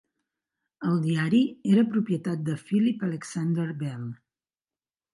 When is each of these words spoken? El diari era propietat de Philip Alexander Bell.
El 0.91 0.97
diari 1.03 1.43
era 1.75 1.85
propietat 1.93 2.43
de 2.49 2.57
Philip 2.65 3.07
Alexander 3.13 3.71
Bell. 3.87 4.13